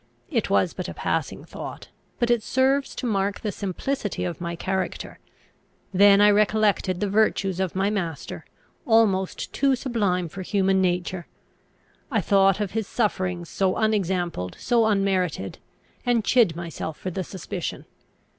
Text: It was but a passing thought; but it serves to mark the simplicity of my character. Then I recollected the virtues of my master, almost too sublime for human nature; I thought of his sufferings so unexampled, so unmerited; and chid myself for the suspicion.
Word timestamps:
It 0.31 0.49
was 0.49 0.73
but 0.73 0.87
a 0.89 0.95
passing 0.95 1.45
thought; 1.45 1.89
but 2.17 2.31
it 2.31 2.41
serves 2.41 2.95
to 2.95 3.05
mark 3.05 3.41
the 3.41 3.51
simplicity 3.51 4.23
of 4.23 4.41
my 4.41 4.55
character. 4.55 5.19
Then 5.93 6.19
I 6.21 6.31
recollected 6.31 6.99
the 6.99 7.07
virtues 7.07 7.59
of 7.59 7.75
my 7.75 7.91
master, 7.91 8.43
almost 8.87 9.53
too 9.53 9.75
sublime 9.75 10.27
for 10.27 10.41
human 10.41 10.81
nature; 10.81 11.27
I 12.09 12.19
thought 12.19 12.59
of 12.59 12.71
his 12.71 12.87
sufferings 12.87 13.49
so 13.49 13.75
unexampled, 13.75 14.55
so 14.57 14.87
unmerited; 14.87 15.59
and 16.03 16.25
chid 16.25 16.55
myself 16.55 16.97
for 16.97 17.11
the 17.11 17.23
suspicion. 17.23 17.85